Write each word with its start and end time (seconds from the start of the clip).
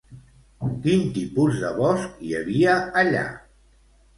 Quin 0.85 1.03
tipus 1.17 1.59
de 1.65 1.71
bosc 1.81 2.25
hi 2.29 2.35
havia, 2.41 2.81
allà? 3.03 3.25